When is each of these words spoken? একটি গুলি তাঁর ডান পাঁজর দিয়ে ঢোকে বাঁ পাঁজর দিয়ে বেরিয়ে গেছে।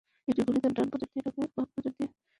একটি 0.29 0.41
গুলি 0.47 0.59
তাঁর 0.63 0.73
ডান 0.77 0.87
পাঁজর 0.91 1.07
দিয়ে 1.11 1.23
ঢোকে 1.25 1.41
বাঁ 1.55 1.65
পাঁজর 1.71 1.73
দিয়ে 1.81 1.91
বেরিয়ে 1.97 2.05
গেছে। 2.11 2.23